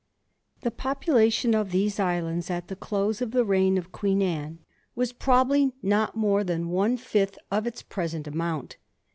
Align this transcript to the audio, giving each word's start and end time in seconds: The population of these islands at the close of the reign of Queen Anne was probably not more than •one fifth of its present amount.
The 0.61 0.71
population 0.71 1.53
of 1.53 1.69
these 1.69 1.99
islands 1.99 2.49
at 2.49 2.69
the 2.69 2.75
close 2.75 3.21
of 3.21 3.29
the 3.29 3.45
reign 3.45 3.77
of 3.77 3.91
Queen 3.91 4.19
Anne 4.23 4.57
was 4.95 5.13
probably 5.13 5.73
not 5.83 6.15
more 6.15 6.43
than 6.43 6.65
•one 6.69 6.97
fifth 6.97 7.37
of 7.51 7.67
its 7.67 7.83
present 7.83 8.25
amount. 8.25 8.77